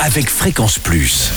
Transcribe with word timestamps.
avec 0.00 0.28
Fréquence 0.28 0.78
Plus. 0.78 1.30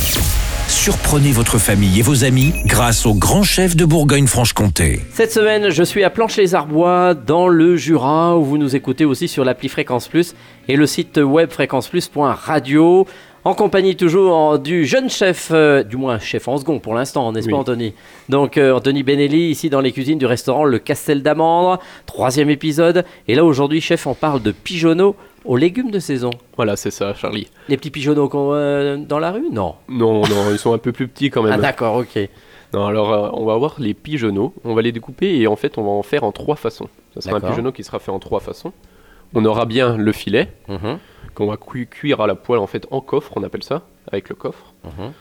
Surprenez 0.67 1.31
votre 1.31 1.57
famille 1.57 1.99
et 1.99 2.01
vos 2.01 2.23
amis 2.23 2.53
grâce 2.65 3.05
au 3.05 3.13
grand 3.13 3.43
chef 3.43 3.75
de 3.75 3.85
Bourgogne-Franche-Comté. 3.85 5.01
Cette 5.13 5.31
semaine, 5.31 5.69
je 5.69 5.83
suis 5.83 6.03
à 6.03 6.09
Planche-les-Arbois, 6.09 7.13
dans 7.13 7.47
le 7.47 7.77
Jura, 7.77 8.37
où 8.37 8.43
vous 8.43 8.57
nous 8.57 8.75
écoutez 8.75 9.05
aussi 9.05 9.27
sur 9.27 9.45
l'appli 9.45 9.69
Fréquence 9.69 10.07
Plus 10.07 10.35
et 10.67 10.75
le 10.75 10.85
site 10.85 11.17
web 11.17 11.49
fréquenceplus.radio. 11.51 13.07
En 13.47 13.53
compagnie 13.53 13.95
toujours 13.95 14.59
du 14.59 14.85
jeune 14.85 15.09
chef, 15.09 15.51
euh, 15.53 15.81
du 15.81 15.95
moins 15.95 16.19
chef 16.19 16.49
en 16.49 16.57
second 16.57 16.79
pour 16.79 16.93
l'instant, 16.93 17.31
n'est-ce 17.31 17.49
pas. 17.49 17.55
Anthony? 17.55 17.93
Donc 18.27 18.57
euh, 18.57 18.73
Anthony 18.73 19.03
Benelli, 19.03 19.49
ici 19.49 19.69
dans 19.69 19.79
les 19.79 19.93
cuisines 19.93 20.17
du 20.17 20.25
restaurant 20.25 20.65
Le 20.65 20.79
Castel 20.79 21.23
d'Amandre, 21.23 21.79
troisième 22.05 22.49
épisode. 22.49 23.05
Et 23.29 23.35
là 23.35 23.45
aujourd'hui, 23.45 23.79
chef, 23.79 24.05
on 24.05 24.15
parle 24.15 24.41
de 24.41 24.51
pigeonneaux 24.51 25.15
aux 25.45 25.55
légumes 25.55 25.91
de 25.91 25.99
saison. 25.99 26.31
Voilà, 26.57 26.75
c'est 26.75 26.91
ça, 26.91 27.13
Charlie. 27.13 27.47
Les 27.69 27.77
petits 27.77 27.89
pigeonneaux 27.89 28.27
qu'on 28.27 28.47
voit 28.47 28.97
dans 28.97 29.19
la 29.19 29.31
rue? 29.31 29.47
Non. 29.49 29.75
Non, 29.87 30.23
non, 30.23 30.51
ils 30.51 30.57
sont 30.59 30.73
un 30.73 30.77
peu 30.77 30.91
plus 30.91 31.07
petits 31.07 31.29
quand 31.29 31.45
Ah 31.45 31.51
même. 31.51 31.61
d'accord, 31.61 31.95
ok. 31.95 32.19
non, 32.73 32.85
alors, 32.87 33.13
euh, 33.13 33.29
on 33.31 33.45
va 33.45 33.53
avoir 33.53 33.75
les 33.79 33.93
pigeonneaux. 33.93 34.53
On 34.65 34.73
va 34.73 34.81
les 34.81 34.91
découper 34.91 35.37
et 35.39 35.47
en 35.47 35.55
fait, 35.55 35.77
on 35.77 35.83
va 35.83 35.91
en 35.91 36.03
faire 36.03 36.25
en 36.25 36.33
trois 36.33 36.57
façons. 36.57 36.89
Ça 37.13 37.21
sera 37.21 37.37
un 37.37 37.39
pigeonneau 37.39 37.71
qui 37.71 37.85
sera 37.85 37.99
fait 37.99 38.11
en 38.11 38.19
trois 38.19 38.41
façons. 38.41 38.73
On 39.33 39.43
aura 39.45 39.65
bien 39.65 39.97
le 39.97 40.11
filet 40.11 40.51
Mhm, 40.67 40.97
qu'on 41.35 41.47
va 41.47 41.57
cui- 41.57 41.87
cuire 41.87 42.21
à 42.21 42.27
la 42.27 42.35
poêle 42.35 42.59
en 42.59 42.67
fait 42.67 42.87
en 42.91 43.01
coffre, 43.01 43.33
on 43.35 43.43
appelle 43.43 43.63
ça, 43.63 43.83
avec 44.11 44.29
le 44.29 44.35
coffre. 44.35 44.73
mhm. 44.83 45.11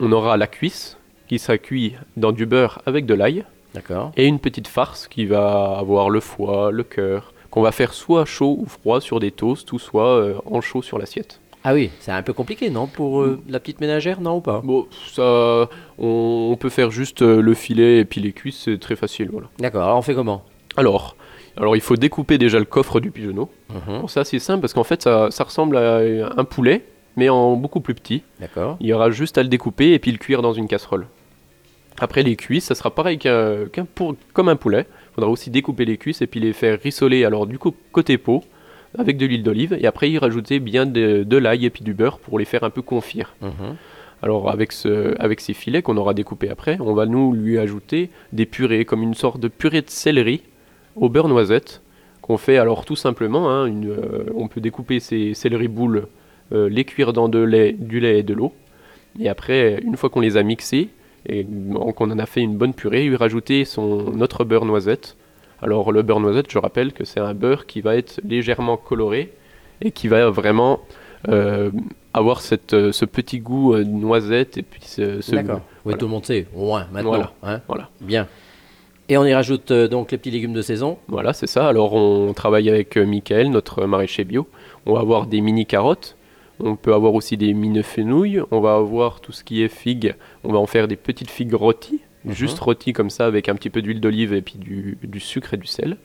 On 0.00 0.12
aura 0.12 0.36
la 0.36 0.46
cuisse 0.46 0.98
qui 1.28 1.38
sera 1.38 1.56
cuit 1.58 1.94
dans 2.16 2.32
du 2.32 2.44
beurre 2.46 2.82
avec 2.86 3.06
de 3.06 3.14
l'ail 3.14 3.44
D'accord. 3.74 4.12
et 4.16 4.26
une 4.26 4.38
petite 4.38 4.68
farce 4.68 5.08
qui 5.08 5.24
va 5.26 5.76
avoir 5.78 6.10
le 6.10 6.20
foie, 6.20 6.70
le 6.70 6.82
cœur, 6.82 7.32
qu'on 7.50 7.62
va 7.62 7.72
faire 7.72 7.94
soit 7.94 8.24
chaud 8.26 8.56
ou 8.60 8.66
froid 8.66 9.00
sur 9.00 9.20
des 9.20 9.30
toasts 9.30 9.72
ou 9.72 9.78
soit 9.78 10.06
euh, 10.18 10.34
en 10.44 10.60
chaud 10.60 10.82
sur 10.82 10.98
l'assiette. 10.98 11.40
Ah 11.64 11.72
oui, 11.74 11.90
c'est 11.98 12.12
un 12.12 12.22
peu 12.22 12.32
compliqué, 12.32 12.70
non 12.70 12.86
Pour 12.86 13.22
euh, 13.22 13.40
la 13.48 13.58
petite 13.58 13.80
ménagère, 13.80 14.20
non 14.20 14.36
ou 14.36 14.40
pas? 14.40 14.60
Bon, 14.62 14.86
ça, 15.12 15.68
on, 15.98 16.50
on 16.52 16.56
peut 16.56 16.68
faire 16.68 16.90
juste 16.92 17.22
euh, 17.22 17.40
le 17.40 17.54
filet 17.54 17.98
et 17.98 18.04
puis 18.04 18.20
les 18.20 18.32
cuisses, 18.32 18.62
c'est 18.66 18.78
très 18.78 18.94
facile, 18.94 19.30
voilà. 19.32 19.48
D'accord, 19.58 19.82
alors 19.84 19.96
on 19.98 20.02
fait 20.02 20.14
comment? 20.14 20.44
Alors, 20.76 21.16
alors 21.56 21.76
il 21.76 21.80
faut 21.80 21.96
découper 21.96 22.38
déjà 22.38 22.58
le 22.58 22.64
coffre 22.64 23.00
du 23.00 23.10
pigeonneau. 23.10 23.50
Mhm, 23.70 24.00
Bon, 24.02 24.06
c'est 24.08 24.38
simple 24.38 24.60
parce 24.60 24.74
qu'en 24.74 24.84
fait 24.84 25.02
ça, 25.02 25.30
ça 25.30 25.44
ressemble 25.44 25.76
à 25.76 25.98
un 26.36 26.44
poulet, 26.44 26.84
mais 27.16 27.28
en 27.28 27.56
beaucoup 27.56 27.80
plus 27.80 27.94
petit. 27.94 28.22
D'accord. 28.40 28.76
Il 28.80 28.86
y 28.86 28.92
aura 28.92 29.10
juste 29.10 29.38
à 29.38 29.42
le 29.42 29.48
découper 29.48 29.92
et 29.92 29.98
puis 29.98 30.12
le 30.12 30.18
cuire 30.18 30.42
dans 30.42 30.52
une 30.52 30.68
casserole. 30.68 31.06
Après 31.98 32.22
les 32.22 32.36
cuisses, 32.36 32.64
ça 32.66 32.74
sera 32.74 32.94
pareil 32.94 33.16
qu'un, 33.18 33.66
qu'un 33.72 33.86
pour- 33.86 34.14
comme 34.34 34.50
un 34.50 34.56
poulet. 34.56 34.86
Il 35.12 35.14
faudra 35.14 35.30
aussi 35.30 35.48
découper 35.50 35.86
les 35.86 35.96
cuisses 35.96 36.20
et 36.20 36.26
puis 36.26 36.40
les 36.40 36.52
faire 36.52 36.78
rissoler 36.80 37.24
alors 37.24 37.46
du 37.46 37.58
coup 37.58 37.74
côté 37.92 38.18
peau 38.18 38.44
avec 38.98 39.16
de 39.16 39.24
l'huile 39.26 39.42
d'olive 39.42 39.76
et 39.80 39.86
après 39.86 40.10
y 40.10 40.18
rajouter 40.18 40.58
bien 40.60 40.84
de, 40.86 41.22
de 41.22 41.36
l'ail 41.38 41.64
et 41.64 41.70
puis 41.70 41.82
du 41.84 41.94
beurre 41.94 42.18
pour 42.18 42.38
les 42.38 42.44
faire 42.44 42.64
un 42.64 42.70
peu 42.70 42.82
confire. 42.82 43.34
Mhm. 43.40 43.76
Alors 44.22 44.50
avec, 44.50 44.72
ce, 44.72 45.14
avec 45.18 45.40
ces 45.40 45.52
filets 45.54 45.82
qu'on 45.82 45.96
aura 45.98 46.12
découpés 46.14 46.48
après, 46.50 46.76
on 46.80 46.94
va 46.94 47.04
nous 47.06 47.32
lui 47.32 47.58
ajouter 47.58 48.10
des 48.32 48.46
purées 48.46 48.84
comme 48.86 49.02
une 49.02 49.14
sorte 49.14 49.40
de 49.40 49.48
purée 49.48 49.82
de 49.82 49.90
céleri 49.90 50.42
au 50.96 51.08
beurre 51.08 51.28
noisette 51.28 51.82
qu'on 52.22 52.36
fait 52.38 52.56
alors 52.58 52.84
tout 52.84 52.96
simplement. 52.96 53.48
hein, 53.50 53.66
une, 53.66 53.88
euh, 53.90 54.24
on 54.34 54.48
peut 54.48 54.60
découper 54.60 54.98
ces 55.00 55.34
céleri 55.34 55.68
boules, 55.68 56.08
euh, 56.52 56.68
les 56.68 56.84
cuire 56.84 57.12
dans 57.12 57.28
de 57.28 57.38
lait, 57.38 57.72
du 57.72 58.00
lait 58.00 58.18
et 58.18 58.22
de 58.22 58.34
l'eau. 58.34 58.52
Et 59.20 59.28
après, 59.28 59.80
une 59.84 59.96
fois 59.96 60.10
qu'on 60.10 60.20
les 60.20 60.36
a 60.36 60.42
mixés 60.42 60.88
et 61.28 61.46
qu'on 61.96 62.10
en 62.10 62.18
a 62.18 62.26
fait 62.26 62.40
une 62.40 62.56
bonne 62.56 62.74
purée, 62.74 63.04
lui 63.06 63.16
rajouter 63.16 63.64
son 63.64 64.10
notre 64.12 64.44
beurre 64.44 64.64
noisette. 64.64 65.16
Alors 65.62 65.90
le 65.92 66.02
beurre 66.02 66.20
noisette, 66.20 66.50
je 66.50 66.58
rappelle 66.58 66.92
que 66.92 67.04
c'est 67.04 67.20
un 67.20 67.32
beurre 67.34 67.66
qui 67.66 67.80
va 67.80 67.96
être 67.96 68.20
légèrement 68.28 68.76
coloré 68.76 69.32
et 69.80 69.90
qui 69.90 70.06
va 70.08 70.28
vraiment 70.30 70.80
euh, 71.28 71.70
avoir 72.12 72.40
cette, 72.40 72.92
ce 72.92 73.04
petit 73.04 73.38
goût 73.40 73.74
euh, 73.74 73.84
de 73.84 73.88
noisette 73.90 74.58
et 74.58 74.62
puis 74.62 74.82
ce, 74.84 75.20
ce- 75.20 75.34
D'accord. 75.34 75.56
Oui, 75.56 75.62
voilà. 75.84 75.98
tout 75.98 76.04
le 76.06 76.10
monde 76.12 76.24
sait, 76.26 76.46
au 76.54 76.66
moins, 76.66 76.86
maintenant. 76.92 77.10
Voilà. 77.10 77.32
hein. 77.42 77.60
Voilà. 77.68 77.88
Bien. 78.00 78.26
Et 79.08 79.16
on 79.16 79.24
y 79.24 79.32
rajoute 79.32 79.70
euh, 79.70 79.88
donc 79.88 80.10
les 80.10 80.18
petits 80.18 80.30
légumes 80.32 80.52
de 80.52 80.62
saison. 80.62 80.98
Voilà, 81.08 81.32
c'est 81.32 81.46
ça. 81.46 81.68
Alors 81.68 81.94
on 81.94 82.32
travaille 82.32 82.68
avec 82.68 82.96
euh, 82.96 83.06
Michael, 83.06 83.50
notre 83.50 83.86
maraîcher 83.86 84.24
bio. 84.24 84.46
On 84.84 84.94
va 84.94 85.00
avoir 85.00 85.26
des 85.26 85.40
mini 85.40 85.64
carottes. 85.66 86.16
On 86.58 86.74
peut 86.76 86.94
avoir 86.94 87.14
aussi 87.14 87.36
des 87.36 87.52
mini 87.54 87.82
fenouilles. 87.82 88.40
On 88.50 88.60
va 88.60 88.74
avoir 88.74 89.20
tout 89.20 89.32
ce 89.32 89.44
qui 89.44 89.62
est 89.62 89.68
figues. 89.68 90.14
On 90.42 90.52
va 90.52 90.58
en 90.58 90.66
faire 90.66 90.88
des 90.88 90.96
petites 90.96 91.30
figues 91.30 91.54
rôties, 91.54 92.00
Mhm. 92.24 92.32
juste 92.32 92.58
rôties 92.58 92.92
comme 92.92 93.10
ça 93.10 93.26
avec 93.26 93.48
un 93.48 93.54
petit 93.54 93.70
peu 93.70 93.82
d'huile 93.82 94.00
d'olive 94.00 94.32
et 94.34 94.42
puis 94.42 94.56
du, 94.58 94.98
du 95.04 95.20
sucre 95.20 95.54
et 95.54 95.56
du 95.56 95.66
sel. 95.68 95.96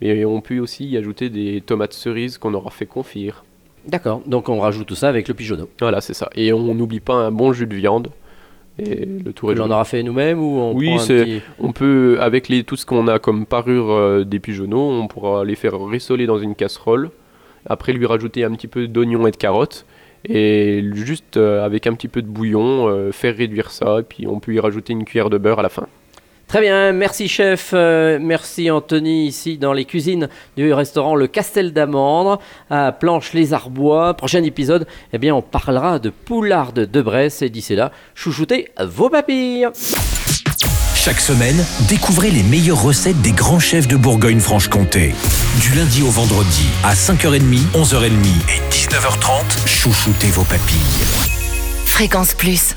Et 0.00 0.24
on 0.24 0.40
peut 0.40 0.58
aussi 0.60 0.86
y 0.86 0.96
ajouter 0.96 1.28
des 1.30 1.60
tomates 1.60 1.92
cerises 1.92 2.38
qu'on 2.38 2.54
aura 2.54 2.70
fait 2.70 2.86
confire. 2.86 3.44
D'accord. 3.88 4.22
Donc 4.26 4.48
on 4.48 4.60
rajoute 4.60 4.86
tout 4.86 4.94
ça 4.94 5.08
avec 5.08 5.26
le 5.26 5.34
pigeonneau. 5.34 5.68
Voilà, 5.80 6.00
c'est 6.00 6.14
ça. 6.14 6.30
Et 6.36 6.52
on 6.52 6.74
n'oublie 6.74 7.00
pas 7.00 7.14
un 7.14 7.32
bon 7.32 7.52
jus 7.52 7.66
de 7.66 7.74
viande. 7.74 8.10
Et 8.80 9.04
le 9.24 9.32
tour 9.32 9.52
est 9.52 9.56
J'en 9.56 9.64
joué. 9.66 9.72
aura 9.74 9.84
fait 9.84 10.02
nous-mêmes 10.02 10.38
ou 10.40 10.58
on 10.58 10.74
Oui, 10.74 10.98
c'est- 10.98 11.24
petit- 11.24 11.40
On 11.58 11.72
peut, 11.72 12.18
avec 12.20 12.48
les, 12.48 12.64
tout 12.64 12.76
ce 12.76 12.86
qu'on 12.86 13.08
a 13.08 13.18
comme 13.18 13.46
parure 13.46 13.90
euh, 13.90 14.24
des 14.24 14.38
pigeonneaux, 14.40 14.90
on 14.90 15.06
pourra 15.06 15.44
les 15.44 15.54
faire 15.54 15.78
rissoler 15.84 16.26
dans 16.26 16.38
une 16.38 16.54
casserole. 16.54 17.10
Après, 17.66 17.92
lui 17.92 18.06
rajouter 18.06 18.44
un 18.44 18.52
petit 18.52 18.68
peu 18.68 18.86
d'oignon 18.88 19.26
et 19.26 19.30
de 19.30 19.36
carottes. 19.36 19.84
Et 20.28 20.82
juste 20.94 21.36
euh, 21.38 21.64
avec 21.64 21.86
un 21.86 21.94
petit 21.94 22.08
peu 22.08 22.20
de 22.22 22.26
bouillon, 22.26 22.88
euh, 22.88 23.10
faire 23.12 23.34
réduire 23.36 23.70
ça. 23.70 24.00
Et 24.00 24.02
puis 24.02 24.26
on 24.26 24.38
peut 24.40 24.52
y 24.52 24.60
rajouter 24.60 24.92
une 24.92 25.04
cuillère 25.04 25.30
de 25.30 25.38
beurre 25.38 25.58
à 25.60 25.62
la 25.62 25.68
fin. 25.70 25.86
Très 26.50 26.62
bien, 26.62 26.90
merci 26.90 27.28
chef, 27.28 27.70
euh, 27.74 28.18
merci 28.20 28.72
Anthony 28.72 29.28
ici 29.28 29.56
dans 29.56 29.72
les 29.72 29.84
cuisines 29.84 30.28
du 30.56 30.72
restaurant 30.72 31.14
Le 31.14 31.28
Castel 31.28 31.72
d'Amandre 31.72 32.40
à 32.70 32.90
Planche-les-Arbois. 32.90 34.14
Prochain 34.14 34.42
épisode, 34.42 34.88
eh 35.12 35.18
bien 35.18 35.32
on 35.32 35.42
parlera 35.42 36.00
de 36.00 36.10
poularde 36.10 36.90
de 36.90 37.02
Bresse 37.02 37.42
et 37.42 37.50
d'ici 37.50 37.76
là, 37.76 37.92
chouchoutez 38.16 38.66
vos 38.84 39.08
papilles. 39.08 39.68
Chaque 40.96 41.20
semaine, 41.20 41.64
découvrez 41.88 42.32
les 42.32 42.42
meilleures 42.42 42.82
recettes 42.82 43.22
des 43.22 43.30
grands 43.30 43.60
chefs 43.60 43.86
de 43.86 43.94
Bourgogne-Franche-Comté. 43.94 45.14
Du 45.60 45.78
lundi 45.78 46.02
au 46.02 46.10
vendredi 46.10 46.66
à 46.82 46.94
5h30, 46.94 47.60
11h30 47.74 48.08
et 48.08 48.74
19h30, 48.74 49.68
chouchoutez 49.68 50.30
vos 50.32 50.42
papilles. 50.42 51.06
Fréquence 51.86 52.34
Plus. 52.34 52.74